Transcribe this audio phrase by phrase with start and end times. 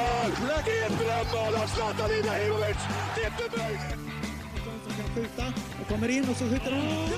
[0.00, 0.30] mål!
[0.86, 2.80] Ett drömmål av Zlatan Ibrahimovic!
[3.14, 3.74] Det är för mig!
[4.84, 5.44] som kan skjuta
[5.80, 6.80] och kommer in och så skjuter han.
[6.80, 7.10] I mål!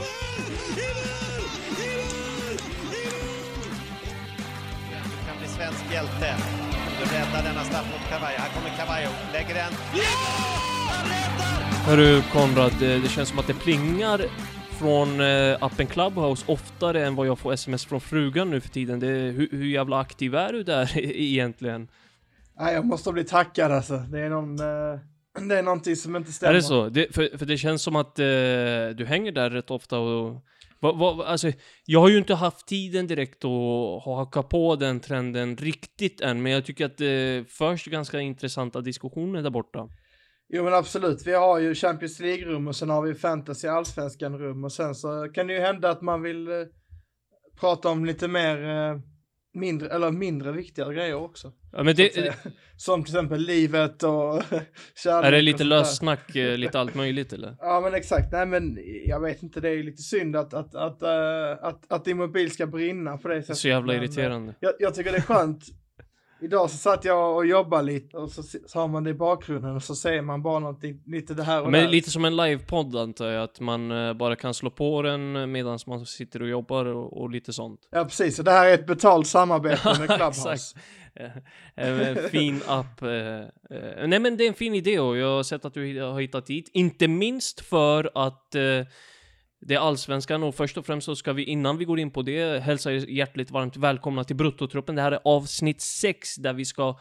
[0.77, 1.43] I mål!
[1.79, 2.57] I mål!
[2.93, 3.73] I mål!
[5.11, 6.35] Du kan bli svensk hjälte.
[6.99, 8.37] Du räddar denna straff mot Cavallo.
[8.39, 9.73] Här kommer Cavallo, lägger den.
[9.95, 10.03] Ja!
[10.89, 11.63] Han räddar!
[11.87, 14.21] Hörru Konrad, det det känns som att det plingar
[14.79, 19.01] från eh, appen Clubhouse oftare än vad jag får sms från frugan nu för tiden.
[19.01, 21.89] Det, hur, hur jävla aktiv är du där egentligen?
[22.59, 23.97] Nej, jag måste bli tackad alltså.
[23.97, 24.59] Det är någon...
[24.59, 25.01] eh,
[25.49, 26.51] det är någonting som inte stämmer.
[26.51, 26.89] Är det så?
[26.89, 28.25] Det, för, för det känns som att eh,
[28.97, 30.45] du hänger där rätt ofta och...
[30.81, 31.53] Vad, vad, alltså,
[31.87, 36.53] jag har ju inte haft tiden direkt att haka på den trenden riktigt än, men
[36.53, 39.89] jag tycker att det förs ganska intressanta diskussioner där borta.
[40.55, 44.73] Jo men absolut, vi har ju Champions League-rum och sen har vi Fantasy Allsvenskan-rum och
[44.73, 46.55] sen så kan det ju hända att man vill eh,
[47.61, 48.99] prata om lite mer eh,
[49.55, 51.53] mindre, eller mindre viktiga grejer också.
[51.73, 52.35] Ja, men det.
[52.77, 54.43] Som till exempel livet och
[54.95, 55.27] kärlek.
[55.27, 57.57] är det lite lössnack, eh, lite allt möjligt eller?
[57.61, 61.03] Ja men exakt, nej men jag vet inte, det är lite synd att, att, att,
[61.03, 63.57] eh, att, att din mobil ska brinna på det sättet.
[63.57, 64.55] Så jävla eh, irriterande.
[64.61, 65.65] Jag, jag tycker det är skönt.
[66.43, 69.77] Idag så satt jag och jobbade lite och så, så har man det i bakgrunden
[69.77, 71.89] och så ser man bara någonting, lite det här och Men där.
[71.91, 75.79] lite som en livepodd antar jag, att man eh, bara kan slå på den medan
[75.87, 77.81] man sitter och jobbar och, och lite sånt.
[77.91, 80.53] Ja precis, och det här är ett betalt samarbete med Clubhouse.
[80.53, 80.77] Exakt.
[81.15, 81.31] Eh,
[82.09, 83.03] En fin app.
[83.03, 86.01] eh, eh, Nej men det är en fin idé och jag har sett att du
[86.03, 86.71] har hittat dit.
[86.73, 88.63] Inte minst för att eh,
[89.67, 92.23] det är allsvenskan och först och främst så ska vi innan vi går in på
[92.23, 94.95] det hälsa er hjärtligt varmt välkomna till Bruttotruppen.
[94.95, 96.99] Det här är avsnitt 6 där vi ska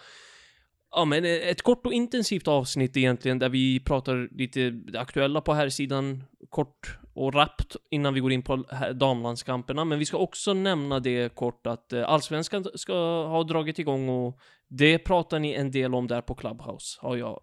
[0.95, 5.53] Ja men ett kort och intensivt avsnitt egentligen där vi pratar lite det aktuella på
[5.53, 9.85] här sidan kort och rappt innan vi går in på damlandskamperna.
[9.85, 12.93] Men vi ska också nämna det kort att eh, allsvenskan ska
[13.27, 17.41] ha dragit igång och det pratar ni en del om där på Clubhouse har jag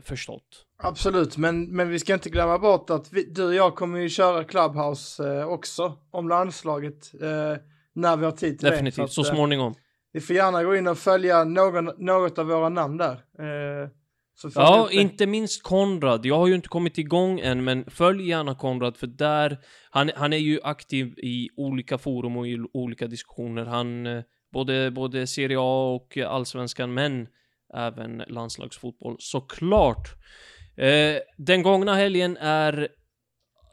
[0.00, 0.66] förstått.
[0.78, 4.08] Absolut, men, men vi ska inte glömma bort att vi, du och jag kommer ju
[4.08, 7.62] köra Clubhouse eh, också om landslaget eh,
[7.94, 9.12] när vi har tid till Definitivt, det.
[9.12, 9.74] så att, eh, småningom.
[10.14, 13.12] Ni får gärna gå in och följa någon, något av våra namn där.
[13.12, 13.88] Eh,
[14.34, 14.96] så Ja, det.
[14.96, 16.26] inte minst Konrad.
[16.26, 19.58] Jag har ju inte kommit igång än, men följ gärna Konrad, för där,
[19.90, 23.64] han, han är ju aktiv i olika forum och i olika diskussioner.
[23.64, 27.28] Han, eh, både, både Serie A och Allsvenskan, men
[27.74, 30.08] även landslagsfotboll, såklart.
[30.76, 32.88] Eh, den gångna helgen är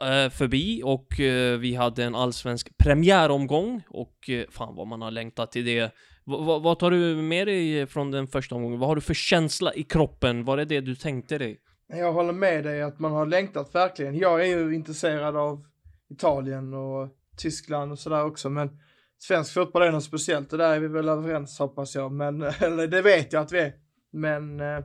[0.00, 5.10] eh, förbi och eh, vi hade en allsvensk premiäromgång och eh, fan vad man har
[5.10, 5.80] längtat till det.
[6.26, 8.78] V vad tar du med dig från den första omgången?
[8.78, 10.44] Vad har du för känsla i kroppen?
[10.44, 11.60] Var det det du tänkte dig?
[11.88, 14.18] Jag håller med dig att man har längtat verkligen.
[14.18, 15.64] Jag är ju intresserad av
[16.10, 18.70] Italien och Tyskland och sådär också, men
[19.18, 22.86] svensk fotboll är något speciellt Det där är vi väl överens hoppas jag, men eller
[22.86, 23.72] det vet jag att vi är.
[24.12, 24.78] Men eh,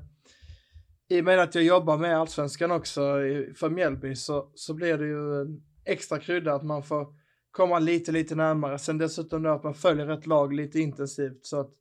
[1.09, 4.97] i och med att jag jobbar med allsvenskan också i- för Mjällby så, så blir
[4.97, 7.08] det ju en extra krydda att man får
[7.52, 8.80] komma lite, lite närmare.
[8.80, 11.72] Sen dessutom då att man följer ett lag lite intensivt så att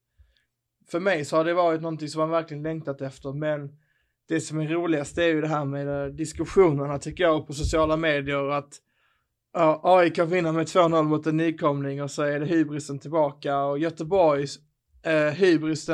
[0.91, 3.76] för mig så har det varit någonting som man verkligen längtat efter, men
[4.28, 7.97] det som är roligast är ju det här med eh, diskussionerna tycker jag på sociala
[7.97, 8.75] medier att
[9.53, 13.78] ja, AIK vinner med 2-0 mot en nykomling och så är det hybrisen tillbaka och
[13.78, 14.59] Göteborgs
[15.03, 15.88] eh, hybris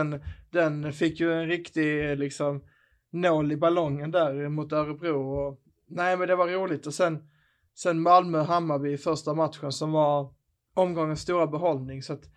[0.50, 2.62] den, fick ju en riktig eh, liksom
[3.10, 7.18] nål i ballongen där mot Örebro och nej men det var roligt och sen
[7.74, 10.32] sen Malmö-Hammarby i första matchen som var
[10.74, 12.30] omgångens stora behållning så att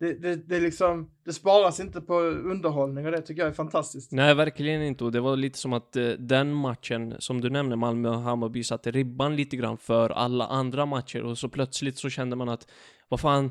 [0.00, 4.12] det, det, det liksom, det sparas inte på underhållning och det tycker jag är fantastiskt.
[4.12, 5.04] Nej, verkligen inte.
[5.04, 8.64] Och det var lite som att eh, den matchen, som du nämner, Malmö och Hammarby,
[8.64, 11.22] satte ribban lite grann för alla andra matcher.
[11.22, 12.66] Och så plötsligt så kände man att,
[13.08, 13.50] vad fan,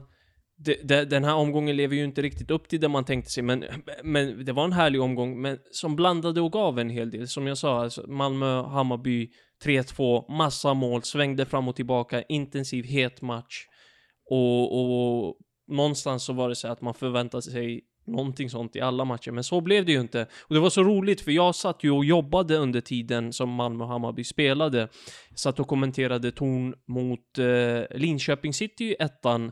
[0.61, 3.43] det, det, den här omgången lever ju inte riktigt upp till det man tänkte sig,
[3.43, 3.65] men,
[4.03, 7.27] men det var en härlig omgång, men som blandade och gav en hel del.
[7.27, 9.29] Som jag sa, alltså, Malmö, Hammarby,
[9.65, 13.65] 3-2, massa mål, svängde fram och tillbaka, intensiv, het match.
[14.29, 15.35] Och, och
[15.67, 19.43] någonstans så var det så att man förväntade sig någonting sånt i alla matcher, men
[19.43, 20.27] så blev det ju inte.
[20.39, 23.83] Och det var så roligt, för jag satt ju och jobbade under tiden som Malmö
[23.83, 24.77] och Hammarby spelade.
[25.29, 29.51] Jag satt och kommenterade ton mot eh, Linköping City i ettan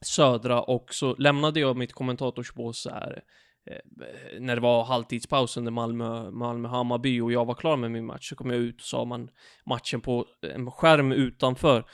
[0.00, 3.22] södra och så lämnade jag mitt kommentatorsbås så här
[3.70, 8.28] eh, när det var halvtidspaus under Malmö, Malmö-Hammarby och jag var klar med min match
[8.28, 9.30] så kom jag ut och sa man
[9.66, 11.84] matchen på en skärm utanför.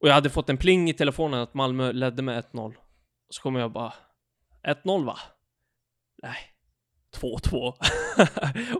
[0.00, 2.74] Och jag hade fått en pling i telefonen att Malmö ledde med 1-0.
[3.28, 3.92] Så kommer jag bara
[4.66, 5.18] 1-0 va?
[6.22, 6.36] Nej.
[7.14, 7.74] 2-2.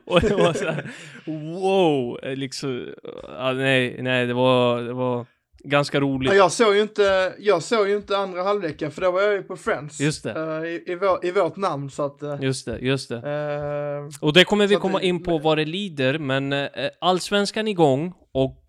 [0.07, 0.91] och det var så här,
[1.25, 5.27] wow, liksom, ja, nej, nej, det var, det var,
[5.65, 6.31] ganska roligt.
[6.31, 9.33] Ja, jag såg ju inte, jag såg ju inte andra halvleken för då var jag
[9.33, 10.01] ju på Friends.
[10.01, 10.31] Just det.
[10.31, 12.23] eh, i, i, vår, I vårt namn så att.
[12.23, 13.17] eh, Just det, just det.
[13.17, 16.55] eh, Och det kommer vi komma det- in på vad det lider, men
[17.01, 18.65] allsvenskan igång och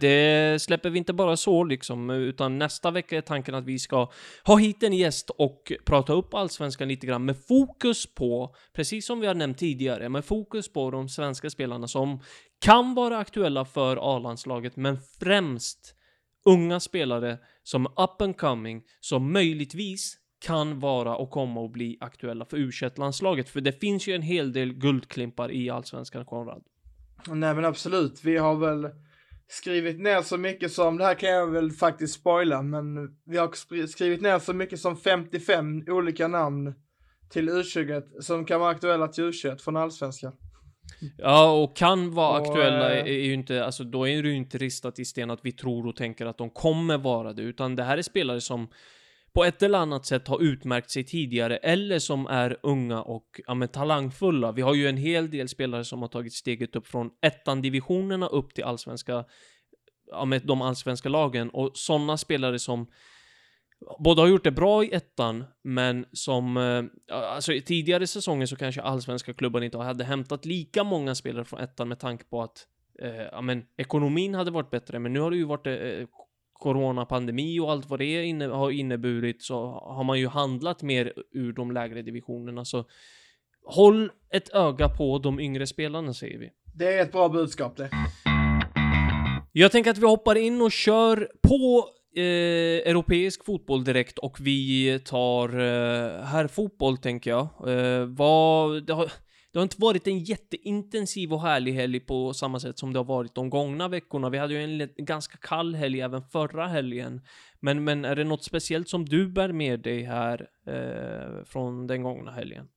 [0.00, 4.08] det släpper vi inte bara så liksom, utan nästa vecka är tanken att vi ska
[4.44, 9.20] ha hit en gäst och prata upp allsvenskan lite grann med fokus på, precis som
[9.20, 12.20] vi har nämnt tidigare, med fokus på de svenska spelarna som
[12.64, 15.92] kan vara aktuella för A-landslaget, men främst
[16.46, 21.98] unga spelare som är up and coming, som möjligtvis kan vara och komma och bli
[22.00, 26.62] aktuella för u landslaget För det finns ju en hel del guldklimpar i allsvenskan, Konrad.
[27.28, 28.90] nej men absolut, vi har väl
[29.48, 33.86] skrivit ner så mycket som, det här kan jag väl faktiskt spoila, men vi har
[33.86, 36.74] skrivit ner så mycket som 55 olika namn
[37.30, 40.32] till U21 som kan vara aktuella till U21 från allsvenskan.
[41.18, 44.28] Ja, och kan vara Och, aktuella eh, är är ju inte, alltså då är det
[44.28, 47.42] ju inte ristat i sten att vi tror och tänker att de kommer vara det,
[47.42, 48.68] utan det här är spelare som
[49.36, 53.54] på ett eller annat sätt har utmärkt sig tidigare, eller som är unga och ja,
[53.54, 54.52] men, talangfulla.
[54.52, 58.54] Vi har ju en hel del spelare som har tagit steget upp från ettan-divisionerna upp
[58.54, 59.24] till allsvenska,
[60.10, 62.86] ja, med de allsvenska lagen, och sådana spelare som
[63.98, 66.56] Båda har gjort det bra i ettan, men som...
[66.56, 71.44] eh, Alltså i tidigare säsonger så kanske allsvenska klubbar inte hade hämtat lika många spelare
[71.44, 72.66] från ettan med tanke på att
[73.02, 76.06] eh, ja, men, ekonomin hade varit bättre, men nu har det ju varit eh,
[76.52, 81.52] coronapandemi och allt vad det inne, har inneburit så har man ju handlat mer ur
[81.52, 82.84] de lägre divisionerna, så
[83.64, 86.50] håll ett öga på de yngre spelarna, säger vi.
[86.74, 87.90] Det är ett bra budskap det.
[89.52, 94.98] Jag tänker att vi hoppar in och kör på eh, europeisk fotboll direkt och vi
[95.04, 97.48] tar eh, här fotboll tänker jag.
[97.68, 99.12] Eh, vad, det, har,
[99.52, 103.04] det har inte varit en jätteintensiv och härlig helg på samma sätt som det har
[103.04, 104.30] varit de gångna veckorna.
[104.30, 107.20] Vi hade ju en ganska kall helg även förra helgen.
[107.60, 112.02] Men, men är det något speciellt som du bär med dig här eh, från den
[112.02, 112.68] gångna helgen?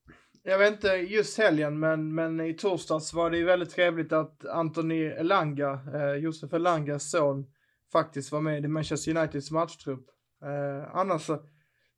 [0.44, 4.46] Jag vet inte just helgen, men, men i torsdags var det ju väldigt trevligt att
[4.46, 7.46] Anthony Elanga, eh, Josef Elangas son,
[7.92, 10.06] faktiskt var med i Manchester Uniteds matchtrupp.
[10.44, 11.40] Eh, annars så,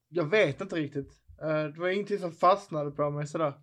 [0.09, 1.11] jag vet inte riktigt.
[1.41, 3.53] Eh, det var ingenting som fastnade på mig sådär.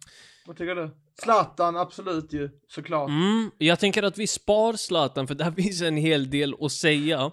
[0.46, 0.90] Vad tycker du?
[1.22, 3.08] Zlatan, absolut ju, såklart.
[3.08, 7.32] Mm, jag tänker att vi spar Zlatan för där finns en hel del att säga.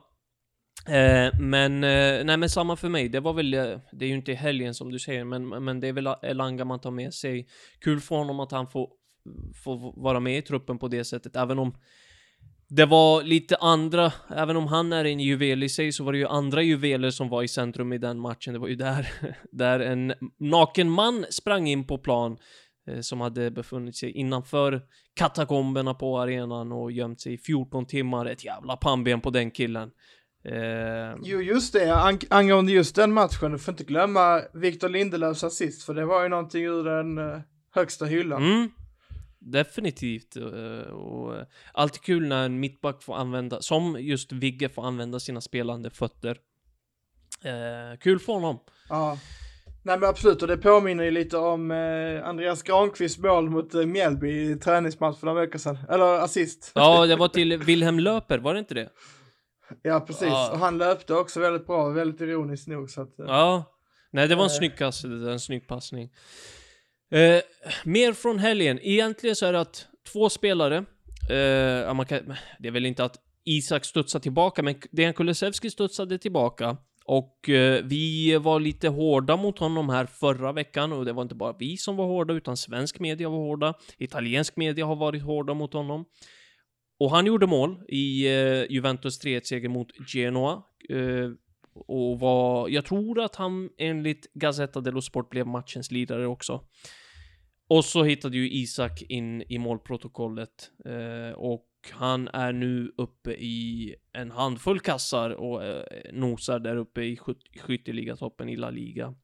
[0.87, 3.09] Eh, men, eh, nej men samma för mig.
[3.09, 5.79] Det var väl, eh, det är ju inte i helgen som du säger, men, men
[5.79, 7.47] det är väl Elanga man tar med sig.
[7.81, 8.89] Kul för honom att han får,
[9.63, 11.75] får vara med i truppen på det sättet, även om
[12.67, 16.17] det var lite andra, även om han är en juvel i sig så var det
[16.17, 18.53] ju andra juveler som var i centrum i den matchen.
[18.53, 19.07] Det var ju där,
[19.51, 22.37] där en naken man sprang in på plan
[22.87, 24.81] eh, som hade befunnit sig innanför
[25.13, 28.25] katakomberna på arenan och gömt sig i 14 timmar.
[28.25, 29.91] Ett jävla pannben på den killen.
[30.45, 35.43] Eh, Jo, just det, ang angående just den matchen, du får inte glömma Victor Lindelöfs
[35.43, 37.39] assist, för det var ju någonting ur den eh,
[37.71, 38.43] högsta hyllan.
[38.43, 38.69] mm,
[39.51, 40.35] definitivt.
[40.35, 45.41] eh, och alltid kul när en mittback får använda, som just Vigge får använda sina
[45.41, 46.37] spelande fötter.
[47.43, 48.59] Eh, kul för honom.
[48.89, 49.17] Ja.
[49.83, 53.85] Nej men absolut, och det påminner ju lite om eh, Andreas Granqvists mål mot eh,
[53.85, 55.77] Mjällby i träningsmatch för några veckor sedan.
[55.89, 56.71] Eller assist.
[56.75, 58.89] Ja, det var till Wilhelm Löper, var det inte det?
[59.81, 60.27] Ja, precis.
[60.27, 60.51] Ja.
[60.51, 62.89] Och han löpte också väldigt bra, väldigt ironiskt nog.
[62.89, 63.63] Så att, eh, Ja.
[64.11, 64.53] Nej, det var en Eh.
[64.57, 66.09] snygg där, en snygg passning.
[67.11, 67.41] Eh,
[67.83, 68.79] mer från helgen.
[68.81, 70.77] Egentligen så är det att två spelare,
[71.29, 76.17] eh, man kan, det är väl inte att Isak studsar tillbaka, men Dejan Kulusevski studsade
[76.17, 76.77] tillbaka.
[77.05, 81.35] Och eh, vi var lite hårda mot honom här förra veckan och det var inte
[81.35, 83.73] bara vi som var hårda utan svensk media var hårda.
[83.97, 86.05] Italiensk media har varit hårda mot honom.
[86.99, 90.63] Och han gjorde mål i eh, Juventus 3-1-seger mot Genoa.
[90.89, 91.29] Eh,
[91.75, 96.63] och var, jag tror att han enligt Gazzetta dello Sport blev matchens lirare också.
[97.67, 103.95] Och så hittade ju Isak in i målprotokollet eh, och han är nu uppe i
[104.13, 109.15] en handfull kassar och eh, nosar där uppe i skyt- skytteligatoppen i La Liga.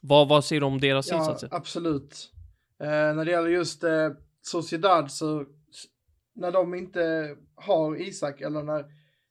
[0.00, 1.48] Vad, vad säger du om deras ja, insatser?
[1.52, 2.32] absolut.
[2.80, 4.10] Eh, när det gäller just eh,
[4.42, 5.44] Sociedad så,
[6.34, 8.84] när de inte har Isak eller när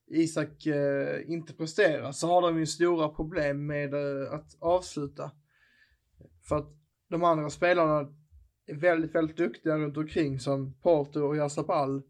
[0.07, 5.31] Isak eh, inte presterar så har de ju stora problem med eh, att avsluta.
[6.47, 6.69] För att
[7.09, 8.09] de andra spelarna
[8.67, 12.01] är väldigt, väldigt duktiga runt omkring som Porto och Jasapal.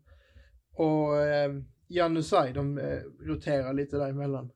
[0.74, 1.52] Och eh,
[1.88, 4.50] Janusaj, de eh, roterar lite däremellan.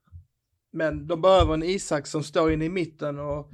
[0.71, 3.49] Men de behöver en Isak som står inne i mitten och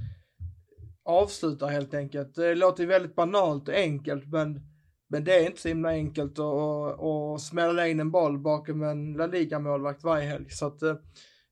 [1.04, 2.36] avslutar helt enkelt.
[2.36, 4.62] Det låter väldigt banalt och enkelt men
[5.10, 8.84] men det är inte så himla enkelt att, att, att smälla in en boll bakom
[8.84, 10.50] en La Liga-målvakt varje helg.
[10.50, 10.96] Så att eh,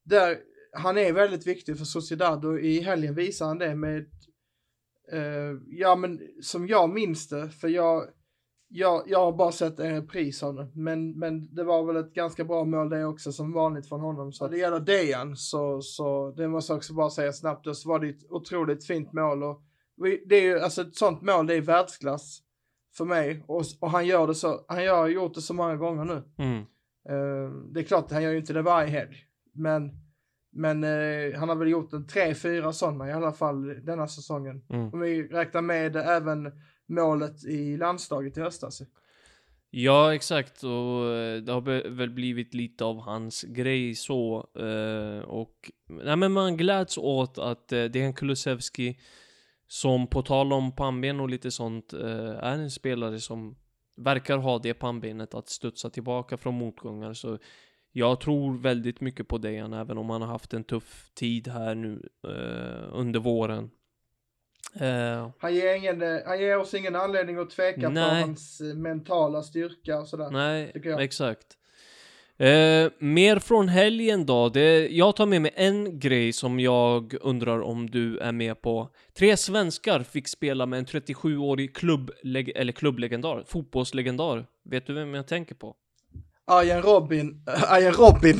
[0.03, 0.38] där,
[0.74, 3.97] han är väldigt viktig för Sociedad och i helgen visar han det med,
[5.12, 8.05] eh, ja men som jag minns det, för jag,
[8.67, 12.13] jag, jag har bara sett en repris av det, men, men det var väl ett
[12.13, 14.31] ganska bra mål det också som vanligt från honom.
[14.33, 17.89] Så det gäller Dejan så, så det måste jag också bara säga snabbt, och så
[17.89, 19.62] var det ett otroligt fint mål och
[19.97, 22.41] vi, det är ju, alltså ett sånt mål, det är världsklass
[22.98, 26.06] för mig och, och han gör det så, han har gjort det så många gånger
[26.06, 26.24] nu.
[26.38, 26.66] Mm.
[27.10, 29.16] Eh, det är klart, han gör ju inte det varje helg,
[29.54, 29.92] men,
[30.52, 34.66] men eh, han har väl gjort en tre, fyra sådana i alla fall denna säsongen.
[34.70, 34.94] Mm.
[34.94, 36.52] Om vi räknar med även
[36.88, 38.82] målet i landslaget i höstas.
[39.70, 40.64] Ja, exakt.
[40.64, 44.36] Och eh, det har väl blivit lite av hans grej så.
[45.25, 49.00] och nej, men man gläds åt att uh, Dejan Kulusevski,
[49.67, 53.55] som på tal om pannben och lite sånt, eh, är en spelare som
[53.98, 57.13] verkar ha det pannbenet att studsa tillbaka från motgångar.
[57.13, 57.38] Så
[57.91, 61.75] jag tror väldigt mycket på Dejan, även om han har haft en tuff tid här
[61.75, 63.69] nu eh, under våren.
[64.79, 68.22] Eh, Han ger, ingen, han ger oss ingen anledning att tveka Nej.
[68.22, 70.31] på hans mentala styrka och sådär.
[70.31, 71.57] Nej, exakt.
[72.38, 74.50] Eh, mer från helgen då.
[74.50, 78.89] Det, jag tar med mig en grej som jag undrar om du är med på.
[79.18, 82.12] Tre svenskar fick spela med en 37-årig klubb,
[82.56, 84.46] eller klubblegendar, fotbollslegendar.
[84.70, 85.75] Vet du vem jag tänker på?
[86.48, 88.39] Arjen Robin, äh, Arjen Robin.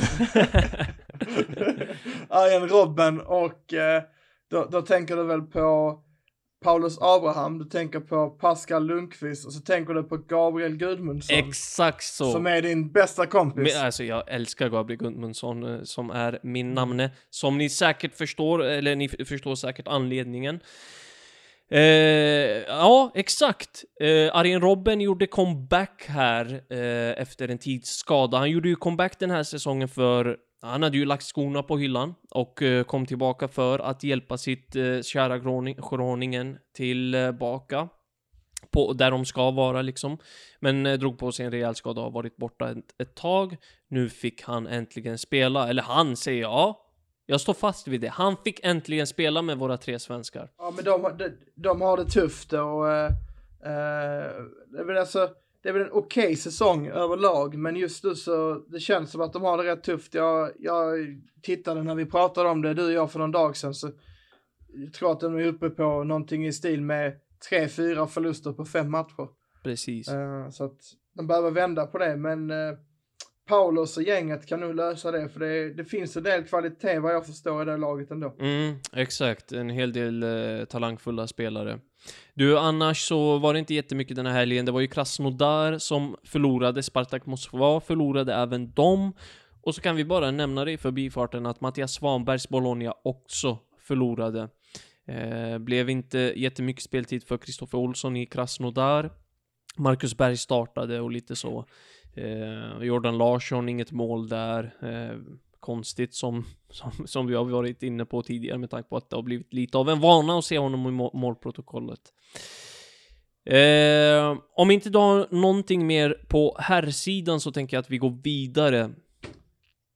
[2.28, 4.02] Arjen Robben och eh,
[4.50, 5.98] då, då tänker du väl på
[6.64, 11.36] Paulus Abraham, du tänker på Pascal Lundqvist och så tänker du på Gabriel Gudmundsson.
[11.36, 12.32] Exakt så.
[12.32, 13.74] Som är din bästa kompis.
[13.74, 17.10] Men, alltså jag älskar Gabriel Gudmundsson eh, som är min namne.
[17.30, 20.60] Som ni säkert förstår, eller ni förstår säkert anledningen.
[21.70, 21.80] Eh,
[22.68, 23.84] ja, exakt.
[24.00, 28.38] Eh, Arjen Robben gjorde comeback här eh, efter en tids skada.
[28.38, 32.14] Han gjorde ju comeback den här säsongen för han hade ju lagt skorna på hyllan
[32.30, 37.88] och eh, kom tillbaka för att hjälpa sitt eh, kära Groningen tillbaka.
[38.70, 40.18] På, där de ska vara liksom.
[40.60, 43.56] Men eh, drog på sig en rejäl skada och har varit borta ett, ett tag.
[43.88, 46.76] Nu fick han äntligen spela, eller han säger jag.
[47.26, 48.08] Jag står fast vid det.
[48.08, 50.50] Han fick äntligen spela med våra tre svenskar.
[50.58, 53.10] Ja, men de, de, de har det tufft och eh,
[53.64, 55.28] eh, alltså,
[55.66, 59.32] det är väl en okej säsong överlag, men just nu så det känns som att
[59.32, 60.14] de har det rätt tufft.
[60.14, 60.96] Jag, jag
[61.42, 63.90] tittade när vi pratade om det, du och jag för någon dag sedan, så
[64.68, 67.12] jag tror att de är uppe på någonting i stil med
[67.48, 69.28] tre, fyra förluster på fem matcher.
[69.64, 70.08] Precis.
[70.08, 70.80] Eh, så att
[71.14, 72.72] de behöver vända på det, men eh,
[73.48, 77.14] Paulus och gänget kan nog lösa det, för det, det finns en del kvalitet vad
[77.14, 78.34] jag förstår i det laget ändå.
[78.40, 79.52] Mm, exakt.
[79.52, 81.80] En hel del eh, talangfulla spelare.
[82.34, 84.66] Du, annars så var det inte jättemycket den här helgen.
[84.66, 86.82] Det var ju Krasnodar som förlorade.
[86.82, 89.12] Spartak Moskva förlorade även dem.
[89.62, 94.48] Och så kan vi bara nämna det i förbifarten att Mattias Svanbergs Bologna också förlorade.
[95.06, 99.10] Eh, blev inte jättemycket speltid för Kristoffer Olsson i Krasnodar.
[99.76, 101.64] Marcus Berg startade och lite så.
[102.14, 104.74] Eh, Jordan Larsson, inget mål där.
[104.82, 105.18] Eh,
[105.66, 109.16] konstigt som, som, som vi har varit inne på tidigare med tanke på att det
[109.16, 112.00] har blivit lite av en vana att se honom i målprotokollet.
[113.44, 118.18] Eh, om inte du har någonting mer på herrsidan så tänker jag att vi går
[118.22, 118.90] vidare.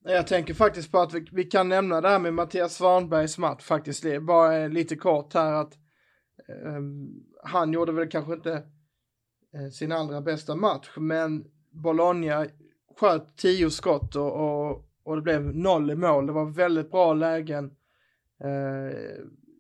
[0.05, 3.63] Jag tänker faktiskt på att vi, vi kan nämna det här med Mattias Svanbergs match
[3.63, 4.03] faktiskt.
[4.03, 5.75] Det är bara eh, lite kort här att
[6.49, 6.83] eh,
[7.45, 8.53] han gjorde väl kanske inte
[9.55, 12.47] eh, sin allra bästa match, men Bologna
[13.01, 16.27] sköt tio skott och, och, och det blev noll i mål.
[16.27, 17.65] Det var väldigt bra lägen.
[18.45, 18.97] Eh,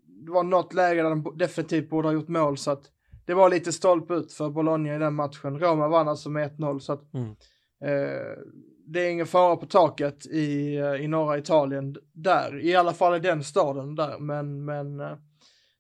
[0.07, 2.91] det var något läge där de definitivt borde ha gjort mål så att
[3.27, 5.59] det var lite stolpe ut för Bologna i den matchen.
[5.59, 7.29] Roma vann alltså med 1-0 så att Mm.
[7.85, 8.39] eh,
[8.87, 13.17] det är ingen fara på taket i, eh, i norra Italien där, i alla fall
[13.17, 15.17] i den staden där, men, men eh,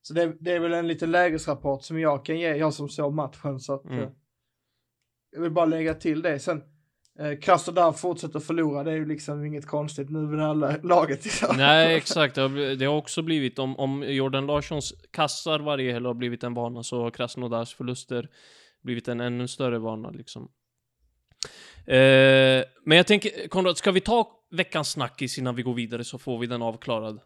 [0.02, 3.12] så det, det är väl en liten lägesrapport som jag kan ge, jag som såg
[3.14, 3.98] matchen så att Mm.
[3.98, 4.08] eh,
[5.32, 6.38] jag vill bara lägga till det.
[6.38, 6.62] Sen
[7.20, 11.24] Eh, Krasnodar fortsätter förlora, det är ju liksom inget konstigt nu med det här laget.
[11.56, 12.34] Nej, exakt.
[12.34, 16.44] Det har, det har också blivit, om, om Jordan Larssons kassar varje helg har blivit
[16.44, 18.28] en vana så har Krasnodars förluster
[18.82, 20.50] blivit en ännu större vana liksom.
[21.86, 26.18] Eh, men jag tänker, Konrad, ska vi ta veckans snackis innan vi går vidare så
[26.18, 27.20] får vi den avklarad?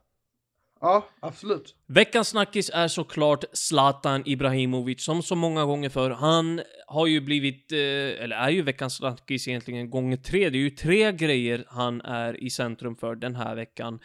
[0.85, 1.75] Ja, absolut.
[1.87, 6.11] Veckans snackis är såklart Zlatan Ibrahimovic, som så många gånger för.
[6.11, 7.79] Han har ju blivit, eh,
[8.25, 10.51] eller är ju veckans snackis egentligen gånger tre.
[10.51, 14.01] Det är ju tre grejer han är i centrum för den här veckan.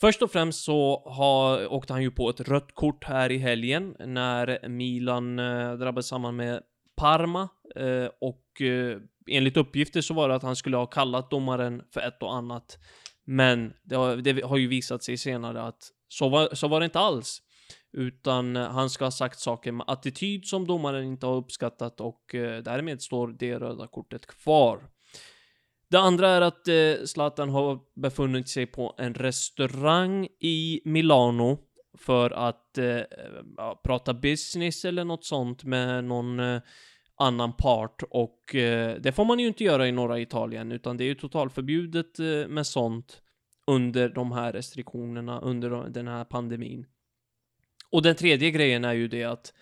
[0.00, 3.96] Först och främst så har, åkte han ju på ett rött kort här i helgen
[3.98, 6.62] när Milan eh, drabbades samman med
[6.96, 8.62] Parma eh, och
[9.30, 12.78] enligt uppgifter så var det att han skulle ha kallat domaren för ett och annat.
[13.24, 16.84] Men det har, det har ju visat sig senare att så var, så var det
[16.84, 17.42] inte alls.
[17.92, 22.34] Utan eh, han ska ha sagt saker med attityd som domaren inte har uppskattat och
[22.34, 24.80] eh, därmed står det röda kortet kvar.
[25.92, 31.58] Det andra är att eh, Zlatan har befunnit sig på en restaurang i Milano
[31.98, 33.00] för att eh,
[33.84, 36.62] prata business eller något sånt med någon eh,
[37.22, 41.04] annan part och eh, det får man ju inte göra i norra Italien utan det
[41.04, 43.22] är ju totalförbjudet eh, med sånt
[43.66, 46.86] under de här restriktionerna under den här pandemin.
[47.90, 49.52] Och den tredje grejen är ju det att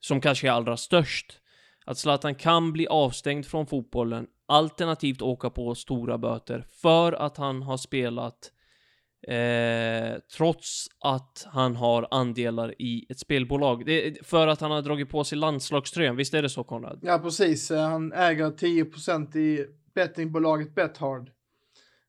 [0.00, 1.40] som kanske är allra störst
[1.84, 7.62] att Zlatan kan bli avstängd från fotbollen alternativt åka på stora böter för att han
[7.62, 8.52] har spelat
[9.22, 13.86] Eh, trots att han har andelar i ett spelbolag.
[13.86, 16.98] Det, för att han har dragit på sig landslagströjan, visst är det så Konrad?
[17.02, 17.70] Ja, precis.
[17.70, 21.30] Eh, Han äger 10% i bettingbolaget Bethard.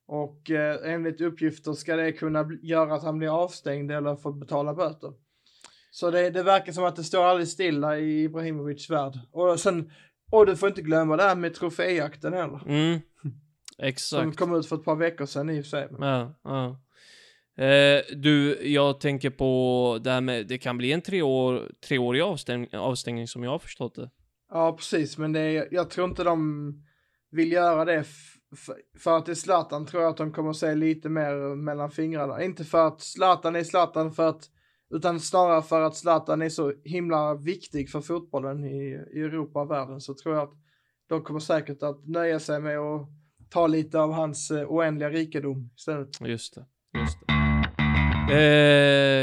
[0.07, 4.73] Och eh, enligt uppgifter ska det kunna göra att han blir avstängd eller får betala
[4.73, 5.13] böter.
[5.91, 9.19] Så det, det verkar som att det står alldeles stilla i Ibrahimovics värld.
[9.31, 9.91] Och sen,
[10.31, 12.61] och du får inte glömma det här med troféjakten heller.
[12.67, 12.99] Mm.
[13.79, 14.37] Som Exakt.
[14.37, 15.87] kom ut för ett par veckor sedan i och för sig.
[15.99, 16.79] Ja, ja.
[17.59, 22.21] Eh, du, jag tänker på det här med, det kan bli en tre år, treårig
[22.21, 24.09] avstäng, avstängning som jag har förstått det.
[24.51, 26.73] Ja, precis, men det är, jag tror inte de
[27.31, 28.05] vill göra det
[28.99, 31.91] för att det är Zlatan tror jag att de kommer att se lite mer mellan
[31.91, 32.43] fingrarna.
[32.43, 34.49] Inte för att Zlatan är Zlatan för att,
[34.89, 39.71] utan snarare för att Zlatan är så himla viktig för fotbollen i, i Europa och
[39.71, 40.53] världen så tror jag att
[41.07, 43.09] de kommer säkert att nöja sig med att
[43.49, 46.21] ta lite av hans eh, oändliga rikedom istället.
[46.21, 46.65] Just det,
[46.99, 47.38] just det.
[48.31, 48.38] Eh,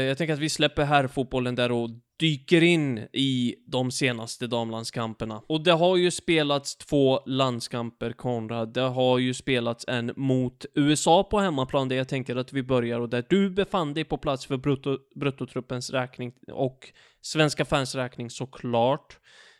[0.07, 5.41] jag tänker att vi släpper här fotbollen där och dyker in i de senaste damlandskamperna.
[5.47, 8.73] Och det har ju spelats två landskamper, Konrad.
[8.73, 12.99] Det har ju spelats en mot USA på hemmaplan, där jag tänker att vi börjar
[12.99, 18.29] och där du befann dig på plats för brutto, bruttotruppens räkning och svenska fans räkning
[18.29, 19.19] såklart.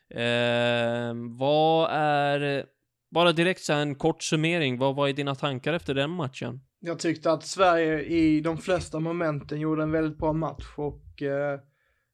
[0.09, 2.65] Eh, vad är,
[3.11, 6.61] bara direkt så här en kort summering, vad var dina tankar efter den matchen?
[6.87, 11.59] Jag tyckte att Sverige i de flesta momenten gjorde en väldigt bra match och eh,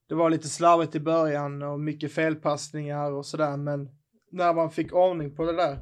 [0.10, 3.90] det var lite slarvigt i början och mycket felpassningar och sådär men
[4.32, 5.80] när man fick ordning på det där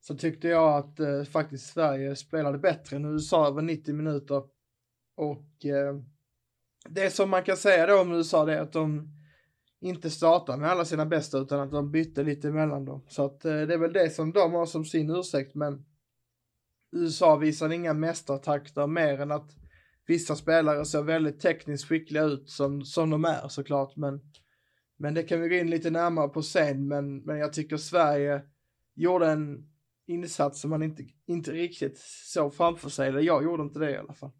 [0.00, 4.42] så tyckte jag att eh, faktiskt Sverige spelade bättre än USA över 90 minuter
[5.16, 5.94] och eh,
[6.88, 9.08] det som man kan säga då om USA det är att de
[9.80, 13.04] inte startar med alla sina bästa utan att de bytte lite mellan dem.
[13.08, 15.84] Så att eh, det är väl det som de har som sin ursäkt men
[16.92, 19.50] USA visade inga mästartakter mer än att
[20.06, 23.96] vissa spelare ser väldigt tekniskt skickliga ut som, som de är såklart.
[23.96, 24.20] Men,
[24.96, 26.88] men det kan vi gå in lite närmare på sen.
[26.88, 28.42] Men, men jag tycker Sverige
[28.94, 29.70] gjorde en
[30.06, 33.08] insats som man inte, inte riktigt såg framför sig.
[33.08, 34.30] Eller jag gjorde inte det i alla fall.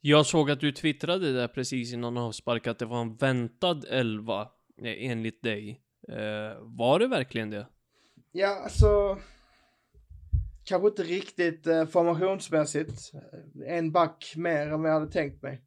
[0.00, 4.42] Jag såg att du twittrade där precis innan avspark att det var en väntad elva
[4.82, 5.82] eh, enligt dig.
[6.08, 7.66] Eh, var det verkligen det?
[8.32, 9.18] Ja, alltså.
[10.68, 13.12] Kanske inte riktigt eh, formationsmässigt.
[13.66, 15.62] En back mer än vad jag hade tänkt mig.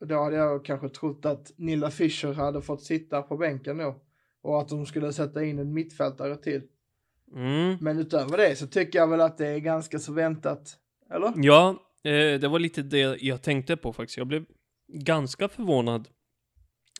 [0.00, 4.02] Då hade jag kanske trott att Nilla Fischer hade fått sitta på bänken då.
[4.42, 6.62] Och att de skulle sätta in en mittfältare till.
[7.34, 7.76] Mm.
[7.80, 10.76] Men utöver det så tycker jag väl att det är ganska så väntat.
[11.10, 11.32] Eller?
[11.36, 11.70] Ja,
[12.04, 14.18] eh, det var lite det jag tänkte på faktiskt.
[14.18, 14.44] Jag blev
[14.92, 16.08] ganska förvånad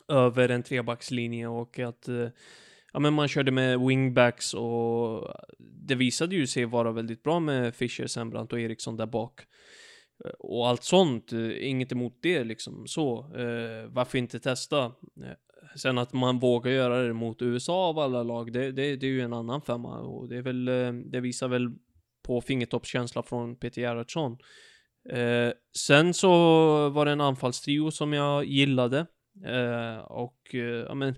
[0.09, 2.29] över en trebackslinje och att eh,
[2.93, 7.75] ja, men man körde med wingbacks och det visade ju sig vara väldigt bra med
[7.75, 9.41] Fischer, Sembrant och Eriksson där bak.
[10.25, 13.19] Eh, och allt sånt, eh, inget emot det liksom så.
[13.19, 14.85] Eh, varför inte testa?
[14.85, 15.37] Eh,
[15.77, 19.11] sen att man vågar göra det mot USA av alla lag, det, det, det är
[19.11, 20.65] ju en annan femma och det är väl,
[21.11, 21.71] det visar väl
[22.23, 24.39] på fingertoppskänsla från Peter Gerhardsson.
[25.11, 26.29] Eh, sen så
[26.89, 29.07] var det en anfallstrio som jag gillade.
[29.47, 31.15] Eh, och eh, ja men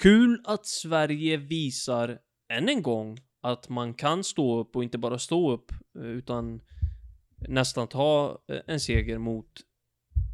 [0.00, 5.18] kul att Sverige visar än en gång att man kan stå upp och inte bara
[5.18, 6.60] stå upp eh, utan
[7.48, 9.46] nästan ta eh, en seger mot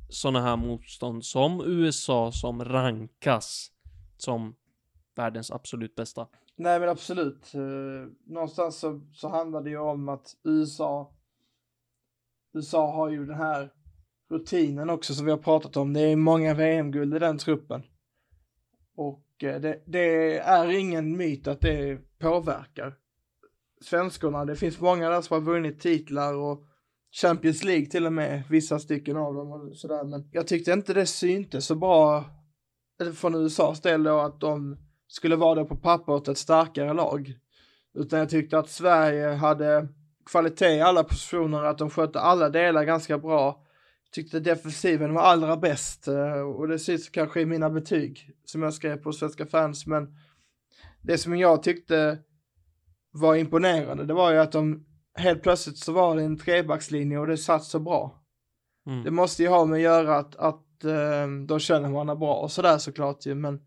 [0.08, 3.70] sådana här motstånd som USA som rankas
[4.16, 4.54] som
[5.16, 6.26] världens absolut bästa.
[6.56, 7.54] Nej men absolut.
[7.54, 7.60] Eh,
[8.26, 11.12] någonstans så, så handlar det ju om att USA
[12.52, 13.72] USA har ju den här
[14.30, 15.92] rutinen också som vi har pratat om.
[15.92, 17.82] Det är många VM-guld i den truppen.
[18.96, 22.94] Och eh, det, det är ingen myt att det påverkar
[23.80, 24.44] svenskorna.
[24.44, 26.66] Det finns många där som har vunnit titlar och
[27.12, 30.04] Champions League till och med, vissa stycken av dem och sådär.
[30.04, 32.24] Men jag tyckte inte det syntes så bra
[33.14, 34.76] från USAs del då att de
[35.08, 37.34] skulle vara det på pappret ett starkare lag.
[37.94, 39.88] Utan jag tyckte att Sverige hade
[40.26, 43.65] kvalitet i alla positioner, att de skötte alla delar ganska bra.
[44.16, 48.74] Tyckte defensiven var allra bäst eh, och det syns kanske i mina betyg som jag
[48.74, 50.16] skrev på Svenska fans, men
[51.02, 52.18] det som jag tyckte
[53.10, 57.26] var imponerande, det var ju att de helt plötsligt så var det en trebackslinje och
[57.26, 58.22] det satt så bra.
[58.86, 59.04] Mm.
[59.04, 62.52] Det måste ju ha med att göra att, att eh, de känner varandra bra och
[62.52, 63.60] sådär såklart ju, men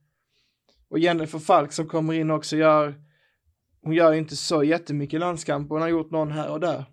[0.89, 3.01] och Jennifer Falk som kommer in också gör
[3.81, 6.85] hon gör inte så jättemycket landskamp, hon har gjort någon här och där.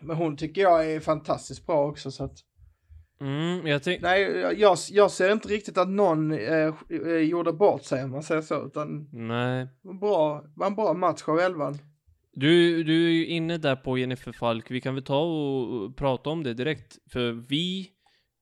[0.00, 2.45] Men hon tycker jag är fantastiskt bra också så att
[3.20, 4.02] Mm, jag tänk...
[4.02, 4.22] nej,
[4.58, 8.42] jag, jag ser inte riktigt att någon eh, eh, gjorde bort sig om man säger
[8.42, 9.68] så, utan Nej.
[10.00, 11.78] bra, var en bra match av elvan.
[12.32, 14.70] Du, du är ju inne där på Jennifer Falk.
[14.70, 16.98] Vi kan väl ta och prata om det direkt.
[17.12, 17.90] För vi,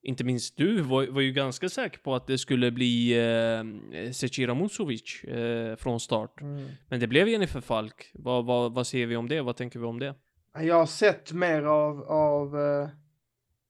[0.02, 4.54] inte minst du, var, var ju ganska säker på att det skulle bli eh, Zecira
[4.54, 6.40] Musovic eh, från start.
[6.88, 8.10] Men det blev Jennifer Falk.
[8.14, 9.42] Vad, vad, vad ser vi om det?
[9.42, 10.14] Vad tänker vi om det?
[10.60, 12.88] Jag har sett mer av, av uh,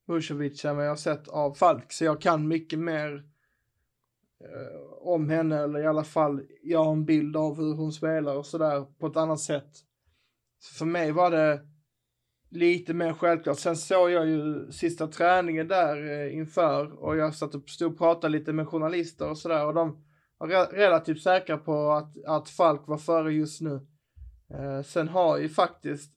[0.09, 3.25] Musovic än vad jag har sett av Falk, så jag kan mycket mer
[4.41, 8.37] eh, om henne, eller i alla fall jag har en bild av hur hon spelar
[8.37, 9.71] och sådär på ett annat sätt.
[10.59, 11.61] Så för mig var det
[12.51, 13.59] lite mer självklart.
[13.59, 17.99] Sen såg jag ju sista träningen där eh, inför och jag satt och stod och
[17.99, 20.05] pratade lite med journalister och sådär och de
[20.39, 23.87] var re relativt säkra på att, att Falk var före just nu.
[24.55, 26.14] Eh, sen har ju faktiskt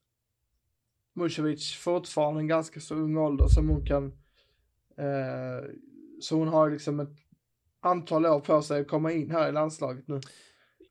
[1.17, 4.06] Musovic fortfarande en ganska så ung ålder som hon kan,
[4.97, 5.69] eh,
[6.21, 7.17] så hon har liksom ett
[7.82, 10.19] antal år på sig att komma in här i landslaget nu.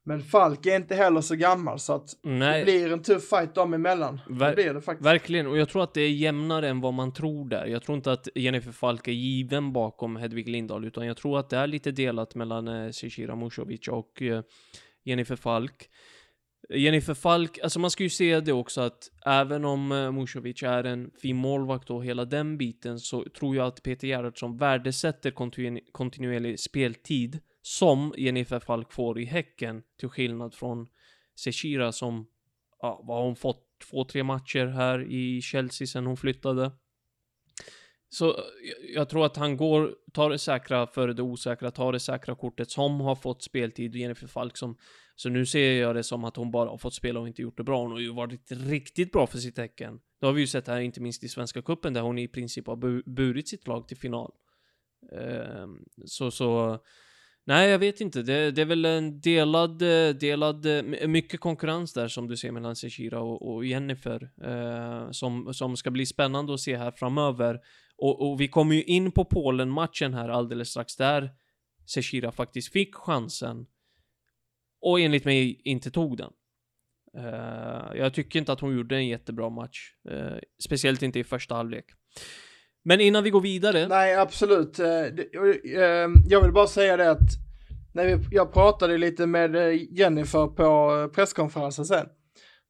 [0.04, 2.58] Men Falk är inte heller så gammal så att Nej.
[2.58, 4.20] det blir en tuff fight dem emellan.
[4.28, 5.06] Ver- det blir det faktiskt.
[5.06, 7.66] Verkligen, och jag tror att det är jämnare än vad man tror där.
[7.66, 11.50] Jag tror inte att Jennifer Falk är given bakom Hedvig Lindahl, utan jag tror att
[11.50, 14.42] det är lite delat mellan eh, Zecira Musovic och eh,
[15.04, 15.88] Jennifer Falk.
[16.70, 20.84] Jennifer Falk, alltså man ska ju se det också att även om eh, Musovic är
[20.84, 25.30] en fin målvakt och hela den biten så tror jag att Peter Gerhardsson värdesätter
[25.92, 30.86] kontinuerlig speltid som Jennifer Falk får i Häcken till skillnad från
[31.44, 32.26] Zecira som,
[32.80, 33.62] ja, vad har hon fått?
[33.90, 36.70] Två, tre matcher här i Chelsea sen hon flyttade.
[38.08, 41.92] Så eh, jag- jag tror att han går, tar det säkra före det osäkra, tar
[41.92, 44.76] det säkra kortet som har fått speltid och Jennifer Falk som
[45.18, 47.56] så nu ser jag det som att hon bara har fått spela och inte gjort
[47.56, 47.82] det bra.
[47.82, 49.98] Hon har ju varit riktigt bra för sitt tecken.
[50.20, 52.66] Det har vi ju sett här, inte minst i Svenska Cupen där hon i princip
[52.66, 54.30] har bu- burit sitt lag till final.
[55.12, 56.78] Ehm, så, så...
[57.44, 58.22] Nej, jag vet inte.
[58.22, 62.50] Det, det är väl en delad, eh, delad, eh, mycket konkurrens där som du ser
[62.52, 64.30] mellan Zecira och, och Jennifer.
[64.44, 67.60] Eh, som, som ska bli spännande att se här framöver.
[67.98, 71.30] Och, och vi kommer ju in på Polen-matchen här alldeles strax där
[71.86, 73.66] Zecira faktiskt fick chansen
[74.80, 76.30] och enligt mig inte tog den.
[77.18, 79.92] Uh, jag tycker inte att hon gjorde en jättebra match.
[80.10, 81.84] Uh, speciellt inte i första halvlek.
[82.84, 83.88] Men innan vi går vidare.
[83.88, 84.78] Nej, absolut.
[84.78, 84.86] Eh,
[86.28, 87.30] jag vill bara säga det att
[87.94, 92.06] när vi, jag pratade lite med Jennifer på presskonferensen sen.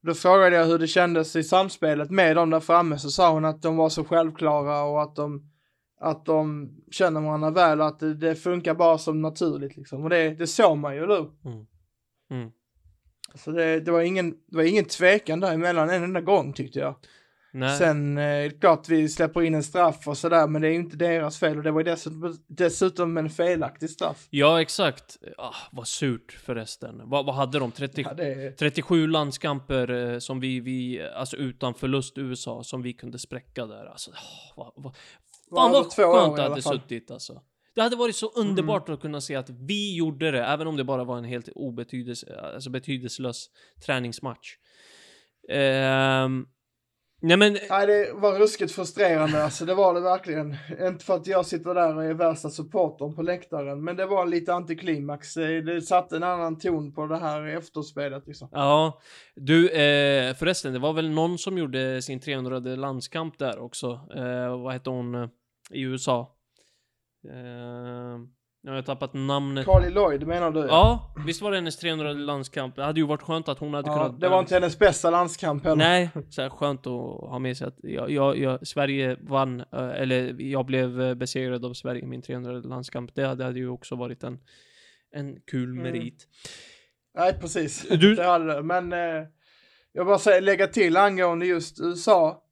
[0.01, 3.45] Då frågade jag hur det kändes i samspelet med dem där framme, så sa hon
[3.45, 5.51] att de var så självklara och att de,
[5.99, 10.03] att de känner varandra väl och att det, det funkar bara som naturligt liksom.
[10.03, 11.31] Och det, det såg man ju, hur?
[11.45, 11.65] Mm.
[12.31, 12.51] Mm.
[13.35, 16.95] Så det, det, var ingen, det var ingen tvekan däremellan en enda gång tyckte jag.
[17.53, 17.77] Nej.
[17.77, 20.71] Sen eh, är det klart vi släpper in en straff och sådär, men det är
[20.71, 24.27] ju inte deras fel och det var dessutom, dessutom en felaktig straff.
[24.29, 25.17] Ja, exakt.
[25.37, 27.01] Ah, vad surt förresten.
[27.03, 27.71] Vad, vad hade de?
[27.71, 32.81] 30, Ja, det är, 37 landskamper eh, som vi, vi, alltså utan förlust USA, som
[32.81, 33.85] vi kunde spräcka där.
[33.85, 34.15] Alltså, oh,
[34.55, 34.95] vad, vad,
[35.49, 37.41] fan vad skönt det hade suttit alltså.
[37.75, 38.49] Det hade varit så Mm.
[38.49, 41.49] underbart att kunna se att vi gjorde det, även om det bara var en helt
[41.55, 43.49] obetydelse, alltså betydelselös
[43.85, 44.55] träningsmatch.
[45.49, 46.45] Ehm,
[47.21, 50.55] nej men, nej, det var ruskigt frustrerande, alltså det var det verkligen.
[50.81, 54.25] Inte för att jag sitter där och är värsta supportern på läktaren, men det var
[54.25, 55.33] lite antiklimax.
[55.33, 58.49] Det, satte en annan ton på det här efterspelet liksom.
[58.51, 58.99] ja.
[59.35, 64.01] Du, eh, förresten, det var väl någon som gjorde sin 300 landskamp där också.
[64.15, 65.29] Eh, vad hette hon eh,
[65.71, 66.35] i USA?
[67.29, 69.65] Eh, jag har tappat namnet.
[69.65, 70.59] Carly Lloyd menar du?
[70.59, 72.75] Ja, visst var det hennes 300 landskamp?
[72.75, 74.21] Det hade ju varit skönt att hon hade Ja, kunnat...
[74.21, 75.75] det var inte hennes bästa landskamp heller.
[75.75, 76.93] Nej, så här skönt att
[77.29, 79.65] ha med sig att jag, jag, jag, Sverige vann, eh,
[80.01, 83.15] eller jag blev eh, besegrad av Sverige i min 300 landskamp.
[83.15, 84.39] Det hade, hade ju också varit en,
[85.11, 85.83] en kul Mm.
[85.83, 86.27] merit.
[87.17, 87.87] Nej, precis.
[87.89, 88.63] Du- Det hade det.
[88.63, 89.23] Men eh,
[89.93, 92.43] jag bara säga, lägga till angående just USA,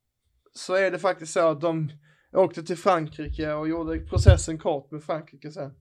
[0.53, 1.89] så är det faktiskt så att de
[2.33, 5.71] åkte till Frankrike och gjorde processen kort med Frankrike sen.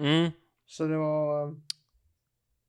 [0.00, 0.30] Mm.
[0.66, 1.54] Så det var...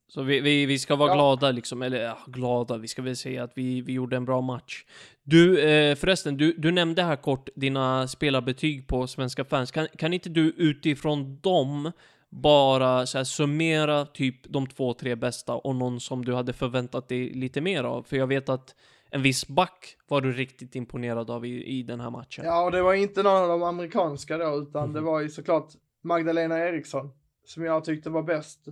[0.08, 1.14] Så vi, vi, vi ska vara Ja.
[1.16, 4.42] glada liksom, eller ja, glada, vi ska väl säga att vi, vi gjorde en bra
[4.42, 4.86] match.
[5.24, 9.72] Du, eh, förresten, du, du nämnde här kort dina spelarbetyg på svenska fans.
[9.72, 11.92] Kan, kan inte du utifrån dem
[12.30, 17.10] bara så här, summera typ de två, tre bästa och någon som du hade förväntat
[17.10, 18.04] dig lite mer av?
[18.04, 18.76] För jag vet att
[19.10, 22.46] en viss back var du riktigt imponerad av i, i den här matchen.
[22.46, 24.94] Ja, och det var inte någon av de amerikanska då, utan Mhm.
[24.94, 25.68] det var ju såklart
[26.04, 27.10] Magdalena Eriksson
[27.44, 28.68] som jag tyckte var bäst.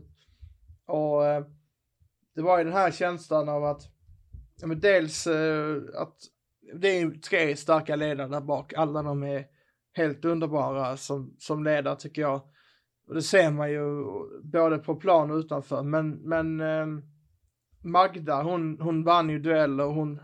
[0.85, 1.45] Och eh,
[2.35, 3.81] det var ju den här känslan av att,
[4.61, 6.15] ja men dels eh, att
[6.73, 9.45] det är tre starka ledare där bak, alla de är
[9.93, 12.41] helt underbara som, som ledare tycker jag.
[13.07, 14.03] Och det ser man ju
[14.43, 17.03] både på plan och utanför, men, men eh,
[17.83, 20.19] Magda, hon, hon vann ju dueller och hon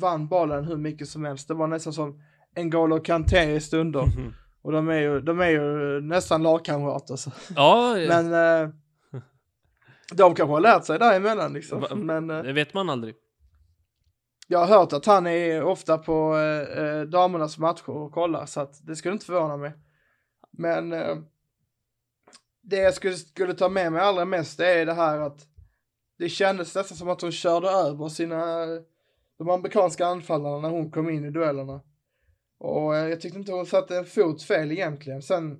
[0.00, 1.48] vann bollen hur mycket som helst.
[1.48, 2.22] Det var nästan som
[2.54, 4.06] en N'Golo Kanté i stunder.
[4.06, 4.32] Mhm.
[4.62, 5.60] Och de är ju, de är ju
[6.00, 7.16] nästan lagkamrater.
[7.16, 7.30] Så.
[7.56, 8.68] Ja, Men eh,
[10.14, 11.80] de kanske har lärt sig däremellan liksom.
[11.80, 13.14] Va- Men eh, det vet man aldrig.
[14.48, 18.60] jag har hört att han är ofta på eh, eh, damernas matcher och kollar så
[18.60, 19.72] att det skulle inte förvåna mig.
[20.50, 21.16] Men eh,
[22.62, 25.46] det jag skulle, skulle ta med mig allra mest det är det här att
[26.18, 28.66] det kändes nästan som att hon körde över sina
[29.38, 31.80] de amerikanska anfallarna när hon kom in i duellerna.
[32.62, 35.22] Och eh, jag tyckte inte hon satte en fot fel egentligen.
[35.22, 35.58] Sen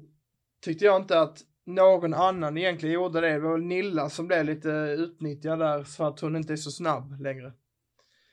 [0.65, 3.33] tyckte jag inte att någon annan egentligen gjorde det.
[3.33, 7.21] Det var Nilla som blev lite utnyttjad där för att hon inte är så snabb
[7.21, 7.53] längre.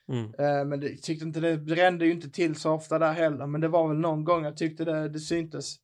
[0.08, 0.26] Mm.
[0.26, 3.48] Eh, men det, tyckte inte det brände ju inte till så ofta där heller.
[3.48, 5.76] Men det var väl någon gång jag tyckte det, det syntes.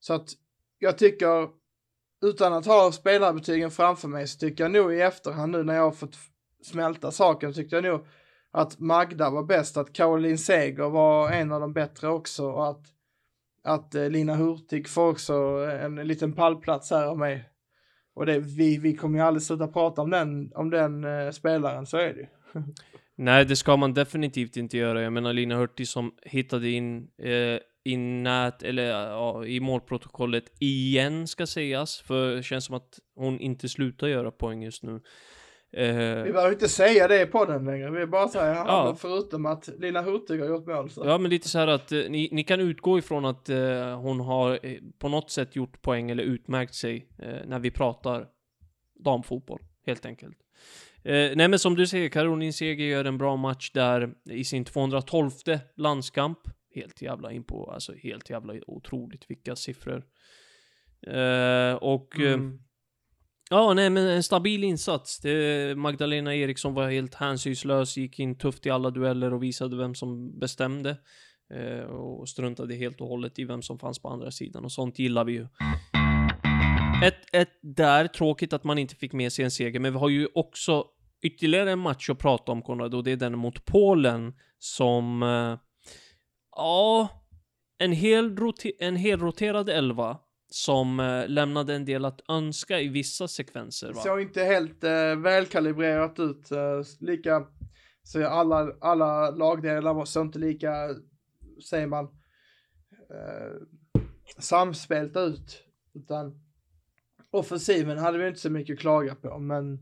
[0.00, 0.28] Så att
[0.78, 1.48] jag tycker,
[2.24, 5.82] utan att ha spelarbetygen framför mig, så tycker jag nog i efterhand nu när jag
[5.82, 6.16] har fått
[6.62, 8.06] smälta saken, tyckte jag nog
[8.52, 12.86] att Magda var bäst, att Caroline Seger var en av de bättre också och att,
[13.64, 15.34] att eh, Lina Hurtig får också
[15.82, 17.48] en liten pallplats här av mig.
[18.14, 21.86] Och det, vi, vi kommer ju aldrig sluta prata om den, om den eh, spelaren,
[21.86, 22.26] så är det ju.
[23.16, 25.02] Nej, det ska man definitivt inte göra.
[25.02, 31.28] Jag menar Lina Hurtig som hittade in eh, i nät, eller ja, i målprotokollet igen
[31.28, 32.00] ska sägas.
[32.00, 35.00] För det känns som att hon inte slutar göra poäng just nu.
[35.76, 38.96] Eh, Vi behöver inte säga det på den längre, vi bara säger ja.
[38.98, 40.90] Förutom att Lina Hurtig har gjort mål.
[40.90, 41.02] Så.
[41.06, 44.20] ja, men lite så här att eh, ni, ni kan utgå ifrån att eh, hon
[44.20, 48.26] har eh, på något sätt gjort poäng eller utmärkt sig eh, när vi pratar
[49.04, 50.36] damfotboll, helt enkelt.
[51.04, 54.64] Eh, nej men som du säger, Caroline Seger gör en bra match där i sin
[54.64, 55.30] 212
[55.76, 56.38] landskamp.
[56.74, 60.04] Helt jävla in på, alltså helt jävla otroligt vilka siffror.
[61.80, 62.58] Och Mm
[63.52, 65.20] ja, nej men en stabil insats.
[65.20, 69.94] Det, Magdalena Eriksson var helt hänsynslös, gick in tufft i alla dueller och visade vem
[69.94, 70.96] som bestämde.
[71.54, 74.98] Eh, och struntade helt och hållet i vem som fanns på andra sidan och sånt
[74.98, 75.46] gillar vi ju.
[77.04, 80.08] Ett, ett där, tråkigt att man inte fick med sig en seger, men vi har
[80.08, 80.84] ju också
[81.22, 85.22] ytterligare en match att prata om Konrad, och det är den mot Polen som...
[85.22, 85.58] Eh,
[86.56, 87.08] ja...
[87.78, 90.18] En, hel rote- en helroterad elva
[90.54, 93.88] som eh, lämnade en del att önska i vissa sekvenser.
[93.88, 94.00] Det Va?
[94.00, 96.50] såg inte helt eh, välkalibrerat ut.
[96.50, 97.46] Eh, lika,
[98.02, 100.72] så alla, alla lagdelar var såg inte lika,
[101.68, 102.04] säger man,
[103.10, 103.62] eh,
[104.38, 105.64] samspelta ut.
[105.94, 106.40] Utan
[107.30, 109.78] offensiven hade vi inte så mycket att klaga på, men,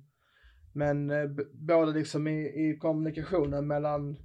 [0.73, 4.17] men eh, både liksom i, i kommunikationen mellan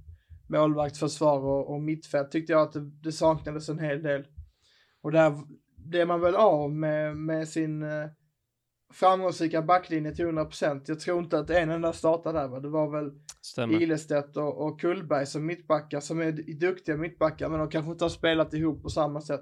[0.48, 4.26] målvakt, försvar och, och mittfält tyckte jag att det, det saknades en hel del.
[5.02, 5.32] Och där
[5.88, 8.06] blev man väl av med, med sin eh,
[8.92, 10.82] framgångsrika backlinje till 100%.
[10.86, 12.60] Jag tror inte att en enda startade där va?
[12.60, 13.10] Det var väl
[13.42, 13.82] Stämmer.
[13.82, 18.08] Ilestedt och, och Kullberg som mittbackar som är duktiga mittbackar men de kanske inte har
[18.08, 19.40] spelat ihop på samma sätt.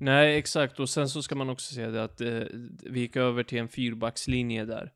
[0.00, 0.80] Nej, exakt.
[0.80, 2.40] Och sen så ska man också säga det att eh,
[2.90, 4.92] vi gick över till en fyrbackslinje där.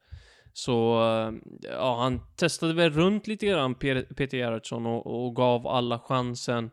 [0.53, 5.67] Så, eh, ja, han testade väl runt lite grann, Pe- Peter Gerhardsson, och, och gav
[5.67, 6.71] alla chansen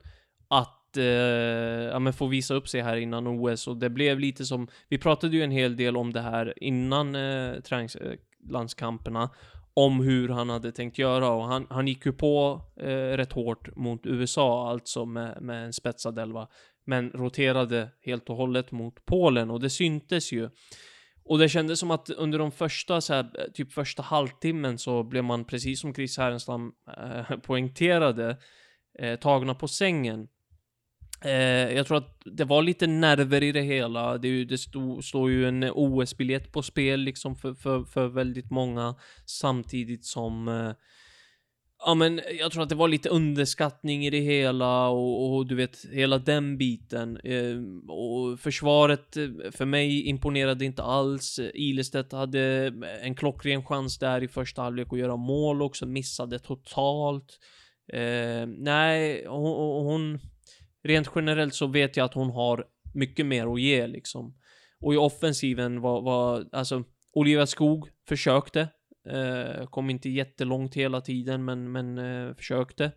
[0.48, 3.68] att, eh, ja men få visa upp sig här innan OS.
[3.68, 7.16] Och det blev lite som, vi pratade ju en hel del om det här innan
[7.16, 9.30] eh, träningslandskamperna.
[9.78, 13.76] Om hur han hade tänkt göra och han, han gick ju på eh, rätt hårt
[13.76, 16.48] mot USA, alltså med, med en spetsad elva
[16.86, 20.50] men roterade helt och hållet mot Polen och det syntes ju.
[21.24, 25.24] Och det kändes som att under de första, så här, typ första halvtimmen så blev
[25.24, 28.38] man, precis som Chris Härenstam eh, poängterade,
[29.00, 30.28] eh, tagna på sängen.
[31.21, 34.17] Eh, jag tror att det var lite nerver i det hela.
[34.17, 38.51] Det, ju, det stod, står ju en OS-biljett på spel liksom för, för, för väldigt
[38.51, 40.71] många samtidigt som eh,
[41.88, 45.56] Ja men jag tror att det var lite underskattning i det hela och, och du
[45.56, 47.17] vet hela den biten.
[47.17, 47.58] Eh,
[47.89, 51.39] och försvaret eh, för mig imponerade inte alls.
[51.54, 57.39] Ilestedt hade en klockren chans där i första halvlek att göra mål också, missade totalt.
[57.93, 60.19] Eh, nej, hon, hon...
[60.86, 64.38] Rent generellt så vet jag att hon har mycket mer att ge liksom.
[64.82, 68.67] Och i offensiven var, var alltså Olivia Skog försökte.
[69.10, 72.91] Eh, kom inte jättelångt hela tiden, men, men eh, försökte.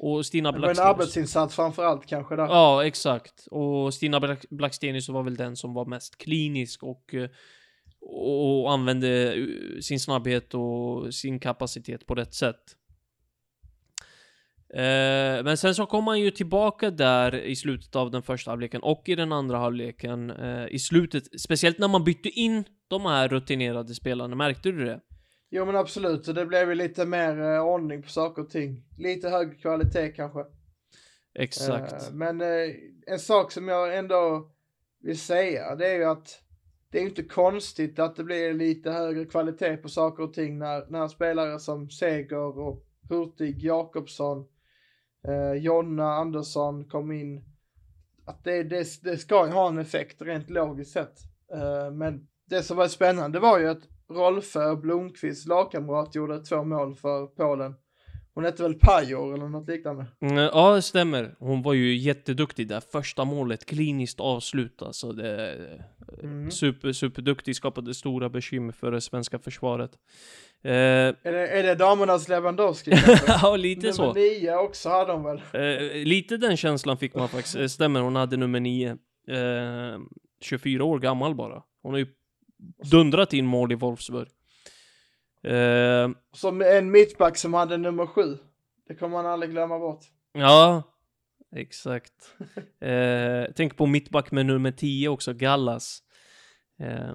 [0.00, 0.94] Och Stina var en Blackstenius.
[0.94, 2.46] arbetsinsats framför allt kanske där.
[2.46, 3.46] Ja, exakt.
[3.50, 7.28] Och Stina Black- Blackstenius var väl den som var mest klinisk och, eh,
[8.00, 9.44] och använde eh,
[9.80, 12.62] sin snabbhet och sin kapacitet på rätt sätt.
[14.74, 18.82] Eh, men sen så kom han ju tillbaka där i slutet av den första halvleken
[18.82, 23.28] och i den andra halvleken eh, i slutet, speciellt när man bytte in de här
[23.28, 25.00] rutinerade spelarna, märkte du det?
[25.50, 28.84] Jo men absolut, så det blev ju lite mer eh, ordning på saker och ting.
[28.98, 30.44] Lite högre kvalitet kanske.
[31.34, 31.92] Exakt.
[31.92, 32.74] Eh, men eh,
[33.06, 34.50] en sak som jag ändå
[35.02, 36.42] vill säga, det är ju att
[36.90, 40.90] det är inte konstigt att det blir lite högre kvalitet på saker och ting när,
[40.90, 44.46] när spelare som Seger och Hurtig, Jakobsson,
[45.28, 47.44] eh, Jonna Andersson kom in.
[48.26, 51.18] Att det, det, det ska ju ha en effekt rent logiskt sett.
[51.54, 56.94] Eh, men det som var spännande var ju att Rolfö Blomqvist, lagkamrat, gjorde två mål
[56.94, 57.74] för Polen.
[58.34, 60.06] Hon hette väl Pajor eller något liknande.
[60.20, 61.36] Mm, Ja, det stämmer.
[61.38, 62.80] Hon var ju jätteduktig där.
[62.80, 65.12] Första målet, kliniskt avslut alltså.
[65.12, 65.56] det...
[66.22, 66.50] Mm.
[66.50, 69.90] Super, superduktig, skapade stora bekymmer för det svenska försvaret.
[70.62, 72.92] Eh, Är det, är det damernas Lewandowski
[73.26, 74.02] ja, lite så.
[74.02, 75.42] Nummer nio också hade hon väl?
[75.52, 77.56] Eh, lite den känslan fick man faktiskt.
[77.56, 78.90] Eh, Stämmer, hon hade nummer nio.
[79.28, 79.98] Eh,
[80.40, 81.62] 24 år gammal bara.
[81.82, 82.06] Hon har ju
[82.90, 84.28] dundrat in mål i Wolfsburg.
[85.44, 88.38] Eh, Som en mittback som hade nummer sju.
[88.88, 90.00] Det kommer man aldrig glömma bort.
[90.32, 90.82] ja,
[91.56, 92.36] exakt.
[92.80, 96.02] Eh, tänk på mittback med nummer 10 också, Gallas.
[96.80, 97.10] Eh,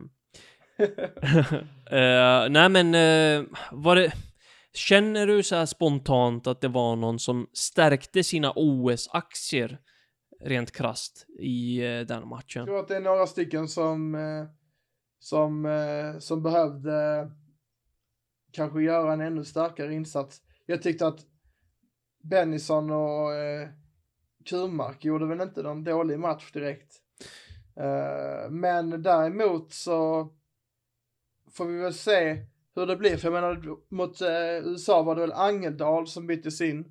[2.00, 4.14] eh, nej men, eh, var det...
[4.76, 9.80] Känner du så här spontant att det var någon som stärkte sina OS-aktier
[10.44, 12.60] rent krasst i eh, den matchen?
[12.60, 14.46] Jag tror att det är några stycken som, eh,
[15.20, 17.32] som, eh, som behövde
[18.52, 20.42] kanske göra en ännu starkare insats.
[20.66, 21.20] Jag tyckte att
[22.24, 23.30] Bennison och
[24.46, 26.94] Kurmark gjorde väl inte någon dålig match direkt.
[27.76, 30.30] Eh, men däremot så
[31.52, 33.18] får vi väl se hur det blir.
[33.18, 36.86] För jag menar, mot eh, USA var det väl Angeldal som byttes in.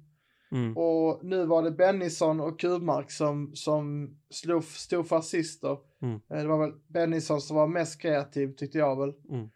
[0.53, 0.77] Mm.
[0.77, 5.79] Och nu var det Bennison och Kurmark som, som slog, stod för assister.
[6.03, 6.21] Mm.
[6.31, 9.15] Eh, Det var väl Bennison som var mest kreativ tyckte jag väl.
[9.31, 9.49] Mm.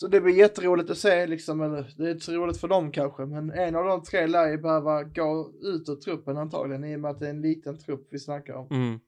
[0.00, 2.92] Så det blir jätteroligt att se liksom, eller det är inte så roligt för dem
[2.92, 6.96] kanske, men en av de tre lär ju behöva gå ut ur truppen antagligen i
[6.96, 8.66] och med att det är en liten trupp vi snackar om.
[8.70, 9.00] Mm.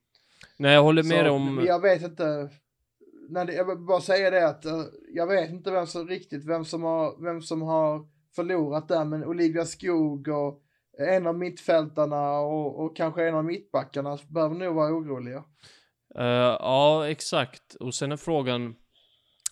[0.57, 1.63] Nej, jag håller med Så, om...
[1.67, 2.49] Jag vet inte,
[3.29, 4.83] när det, jag vill bara säga det att eh,
[5.15, 9.25] jag vet inte vem som riktigt, vem som har, vem som har förlorat där, men
[9.25, 10.63] Olivia Skog och
[10.99, 15.45] en av mittfältarna och, och kanske en av mittbackarna behöver nog vara oroliga.
[16.19, 17.75] Eh, ja, exakt.
[17.75, 18.75] Och sen är frågan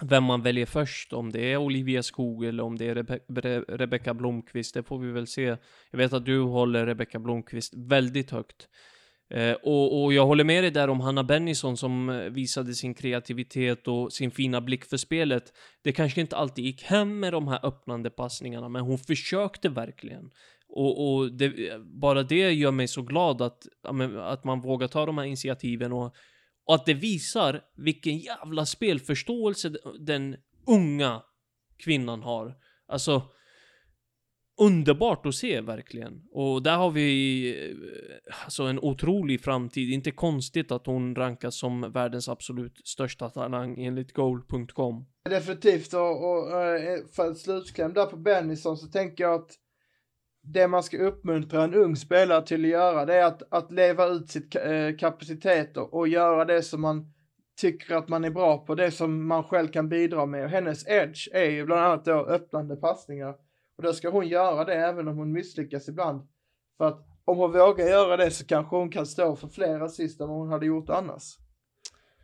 [0.02, 3.60] vem man väljer först, om det är Olivia Skog eller om det är Rebe Re
[3.60, 5.56] Rebecka Blomqvist, det får vi väl se.
[5.90, 8.68] Jag vet att du håller Rebecka Blomqvist väldigt högt.
[9.34, 12.94] Eh, och, och jag håller med dig där om Hanna Bennison som eh, visade sin
[12.94, 15.52] kreativitet och sin fina blick för spelet.
[15.82, 20.30] Det kanske inte alltid gick hem med de här öppnande passningarna, men hon försökte verkligen.
[20.68, 23.66] Och, och det, eh, bara det gör mig så glad att,
[24.16, 26.14] att man vågar ta de här initiativen och,
[26.70, 31.22] och att det visar vilken jävla spelförståelse den unga
[31.78, 32.54] kvinnan har.
[32.88, 33.22] Alltså,
[34.60, 36.22] underbart att se verkligen.
[36.32, 37.76] Och där har vi eh,
[38.44, 39.90] alltså en otrolig framtid.
[39.90, 45.06] Inte konstigt att hon rankas som världens absolut största talang enligt goal.com.
[45.24, 49.50] Definitivt och, och eh, för ett slutkläm där på Bennison så tänker jag att
[50.42, 54.06] det man ska uppmuntra en ung spelare till att göra det är att, att leva
[54.06, 57.12] ut sitt eh, kapacitet och, och göra det som man
[57.60, 60.44] tycker att man är bra på, det som man själv kan bidra med.
[60.44, 63.34] Och hennes edge är ju bland annat då öppnande passningar.
[63.76, 66.28] Och då ska hon göra det även om hon misslyckas ibland.
[66.78, 70.20] För att om hon vågar göra det så kanske hon kan stå för fler assist
[70.20, 71.36] än vad hon hade gjort annars.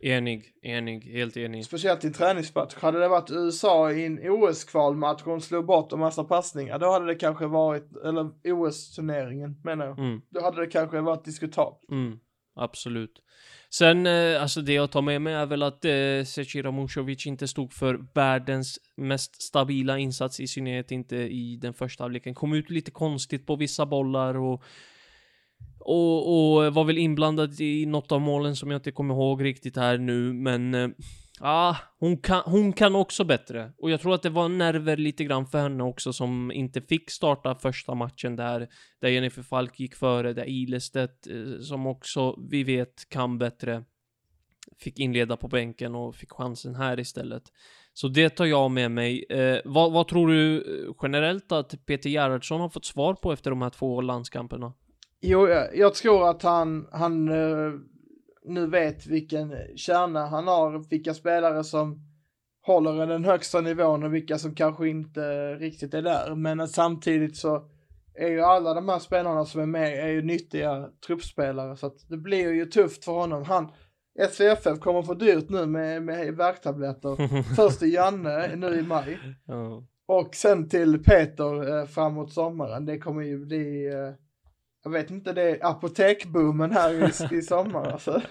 [0.01, 1.65] Enig, enig, helt enig.
[1.65, 2.75] Speciellt i träningsmatch.
[2.75, 7.05] Hade det varit USA i en OS-kvalmatch och slog bort en massa passningar, då hade
[7.05, 11.91] det kanske varit, eller OS-turneringen menar jag, Mm, då hade det kanske varit diskutabelt.
[11.91, 12.19] mm.
[12.55, 13.23] absolut.
[13.69, 17.47] Sen, eh, alltså det jag tar med mig är väl att eh, Zecira Musovic inte
[17.47, 22.35] stod för världens mest stabila insats, i synnerhet inte i den första halvleken.
[22.35, 24.63] Kom ut lite konstigt på vissa bollar och
[25.79, 29.75] och, och var väl inblandad i något av målen som jag inte kommer ihåg riktigt
[29.75, 30.89] här nu, men eh,
[31.39, 33.71] ja, eh, hon, kan, hon kan också bättre.
[33.77, 37.11] Och jag tror att det var nerver lite grann för henne också som inte fick
[37.11, 38.67] starta första matchen där,
[39.01, 43.83] där Jennifer Falk gick före, där Ilestedt, eh, som också vi vet kan bättre,
[44.79, 47.43] fick inleda på bänken och fick chansen här istället.
[47.93, 49.25] Så det tar jag med mig.
[49.29, 53.49] Eh, vad, vad, tror du eh, generellt att Peter Gerhardsson har fått svar på efter
[53.49, 54.73] de här två landskamperna?
[55.21, 57.73] Jo, jag tror att han, han uh,
[58.45, 62.01] nu vet vilken kärna han har, vilka spelare som
[62.61, 66.35] håller den högsta nivån och vilka som kanske inte riktigt är där.
[66.35, 67.69] Men samtidigt så
[68.15, 72.09] är ju alla de här spelarna som är med är ju nyttiga truppspelare så att
[72.09, 73.43] det blir ju tufft för honom.
[73.43, 73.71] Han,
[74.29, 77.43] SVFF kommer få dyrt nu med, med värktabletter.
[77.55, 79.19] Först till Janne nu i maj.
[80.07, 82.85] Och sen till Peter eh, framåt sommaren.
[82.85, 84.13] Det kommer ju bli eh,
[84.83, 88.21] jag vet inte, det är apotekboomen här i, i sommar alltså.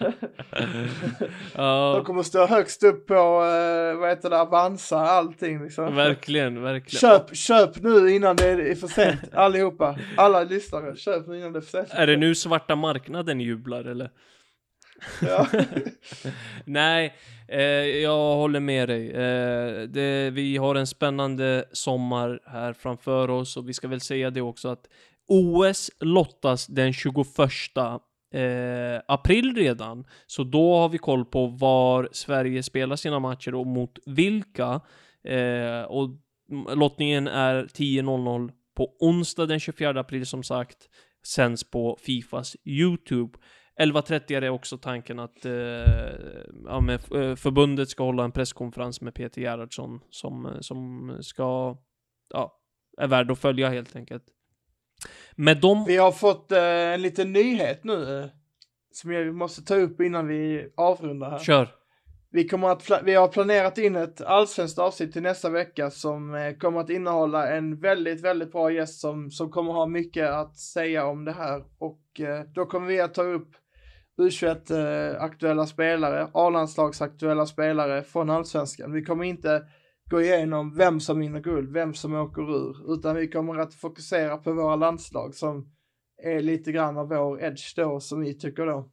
[1.54, 1.92] ja.
[1.96, 5.94] De kommer stå högst upp på, uh, vad heter det, Avanza, allting liksom.
[5.94, 7.00] Verkligen, verkligen.
[7.00, 9.98] Köp, köp nu innan det är för sent, allihopa.
[10.16, 11.88] Alla lyssnare, köp nu innan det är för sent.
[11.90, 14.10] Är det nu svarta marknaden jublar eller?
[15.22, 15.46] Ja.
[16.64, 17.14] Nej,
[17.48, 17.60] eh,
[18.02, 19.10] jag håller med dig.
[19.10, 24.30] Eh, det, vi har en spännande sommar här framför oss och vi ska väl säga
[24.30, 24.88] det också att
[25.28, 27.16] OS lottas den 21
[28.34, 30.04] eh, april redan.
[30.26, 34.80] Så då har vi koll på var Sverige spelar sina matcher och mot vilka.
[35.24, 36.10] Eh, och
[36.76, 40.88] lottningen är 10.00 på onsdag den 24 april som sagt.
[41.26, 43.38] Sänds på Fifas YouTube.
[43.80, 45.52] 11.30 är också tanken att eh,
[46.64, 51.76] ja, med, eh, förbundet ska hålla en presskonferens med Peter Gerhardsson som, eh, som ska,
[52.34, 52.60] ja,
[52.98, 54.24] är värd att följa helt enkelt.
[55.36, 55.84] Med dem...
[55.86, 58.26] Vi har fått eh, en liten nyhet nu eh,
[58.92, 61.38] som jag måste ta upp innan vi avrundar här.
[61.38, 61.68] Kör.
[62.30, 66.56] Vi, kommer att vi har planerat in ett allsvenskt avsnitt till nästa vecka som eh,
[66.56, 71.06] kommer att innehålla en väldigt, väldigt bra gäst som, som kommer ha mycket att säga
[71.06, 73.48] om det här och eh, då kommer vi att ta upp
[74.18, 78.92] U21 eh, spelare, A-landslags aktuella spelare från allsvenskan.
[78.92, 79.62] Vi kommer inte
[80.10, 84.36] gå igenom vem som vinner guld, vem som åker ur, utan vi kommer att fokusera
[84.36, 85.72] på våra landslag som
[86.22, 88.90] är lite grann av vår edge då, som vi tycker då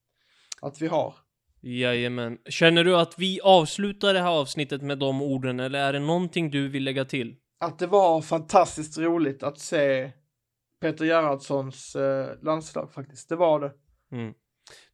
[0.62, 1.14] att vi har.
[1.62, 2.38] Jajamän.
[2.48, 6.50] Känner du att vi avslutar det här avsnittet med de orden, eller är det någonting
[6.50, 7.36] du vill lägga till?
[7.60, 10.12] Att det var fantastiskt roligt att se
[10.80, 13.72] Peter Gerhardssons eh, landslag faktiskt, det var det.
[14.12, 14.34] Mm.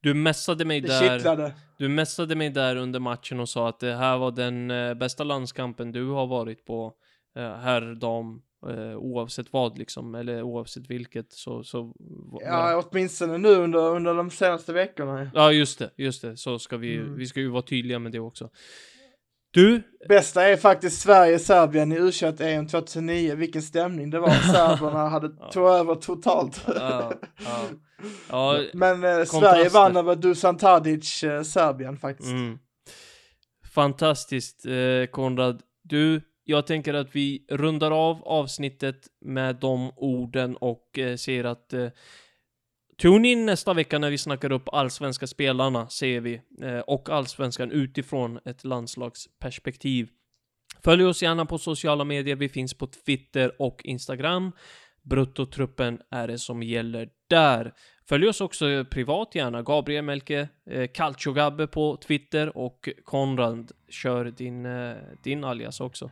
[0.01, 1.17] Du messade mig det där.
[1.17, 1.53] Kittlade.
[1.79, 5.25] Du messade mig där under matchen och sa att det här var den eh, bästa
[5.25, 6.93] landskampen du har varit på.
[7.37, 11.95] Eh, herr, dam, eh, oavsett vad liksom, eller oavsett vilket så, så
[12.41, 15.31] Ja, åtminstone nu under, under de senaste veckorna.
[15.35, 16.37] Ja, just det, just det.
[16.37, 17.17] Så ska vi, mm.
[17.17, 18.51] vi ska ju vara tydliga med det också.
[19.57, 19.83] Du?
[20.09, 23.35] Bästa är faktiskt Sverige-Serbien i U21-EM 2009.
[23.35, 24.31] Vilken stämning det var.
[24.53, 26.65] Serberna hade tog över totalt.
[26.67, 27.13] Ja,
[27.45, 27.69] ja.
[28.31, 32.31] ja Men eh, Sverige vann över Dusan Tadic, eh, Serbien faktiskt.
[32.31, 32.59] Mm.
[33.75, 35.63] Fantastiskt, eh, Konrad.
[35.83, 41.73] Du, jag tänker att vi rundar av avsnittet med de orden och eh, ser att
[41.73, 41.89] eh,
[43.03, 47.71] Tune in nästa vecka när vi snackar upp allsvenska spelarna, ser vi, eh, och allsvenskan
[47.71, 50.09] utifrån ett landslagsperspektiv.
[50.85, 54.53] Följ oss gärna på sociala medier, vi finns på Twitter och Instagram.
[55.03, 57.73] Bruttotruppen är det som gäller där.
[58.09, 64.67] Följ oss också privat gärna, Gabriel Melke, eh, Gabbe på Twitter och Konrad kör din,
[64.67, 66.11] eh, din alias också.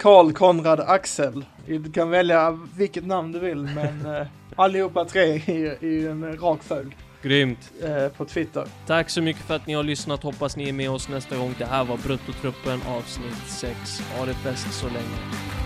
[0.00, 1.44] Karl Konrad Axel.
[1.66, 4.26] Du kan välja vilket namn du vill, men eh,
[4.56, 6.92] allihopa tre i, i en rak följd.
[7.22, 7.72] Grymt.
[7.82, 8.64] Eh, på Twitter.
[8.86, 10.22] Tack så mycket för att ni har lyssnat.
[10.22, 11.54] Hoppas ni är med oss nästa gång.
[11.58, 14.02] Det här var Bruttotruppen avsnitt 6.
[14.18, 15.59] Ha det bäst så länge.